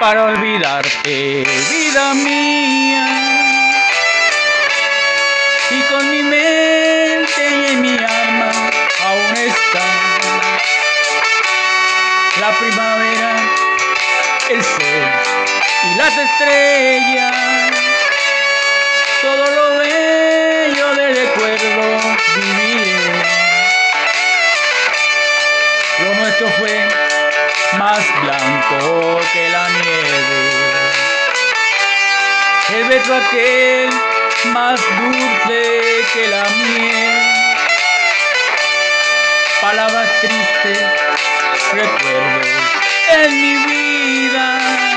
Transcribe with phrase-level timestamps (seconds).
[0.00, 3.06] para olvidarte, vida mía?
[5.70, 8.50] Y con mi mente y mi alma
[9.04, 9.84] aún está
[12.40, 13.36] la primavera,
[14.50, 15.02] el sol
[15.84, 17.65] y las estrellas.
[28.68, 30.50] Blanco que la nieve.
[32.74, 33.90] El beso aquel
[34.52, 37.22] más dulce que la miel.
[39.60, 40.78] Palabras tristes,
[41.72, 42.46] recuerdos
[43.10, 44.95] en mi vida.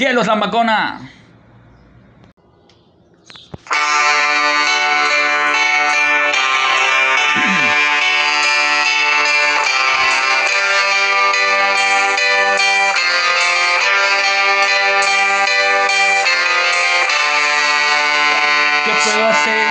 [0.00, 0.98] Hasta el cielo, Zamacona.
[18.84, 19.66] ¿Qué puedo hacer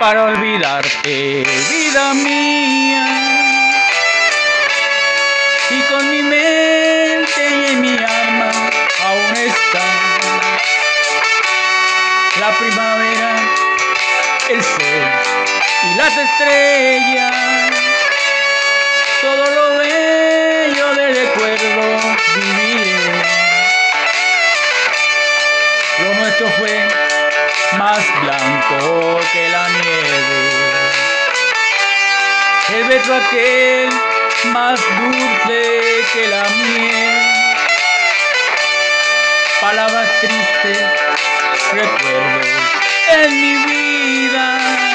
[0.00, 3.06] para olvidarte, vida mía?
[5.70, 7.81] Y con mi mente en
[16.14, 17.70] las estrellas.
[19.20, 22.00] Todo lo bello del recuerdo
[22.34, 23.22] viviré.
[25.98, 26.88] Lo nuestro fue
[27.78, 30.50] más blanco que la nieve.
[32.74, 33.88] El beso aquel
[34.52, 37.22] más dulce que la miel.
[39.60, 40.78] Palabras tristes,
[41.72, 42.46] recuerdos
[43.08, 44.91] en mi vida.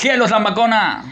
[0.00, 1.09] Cielos, la macona.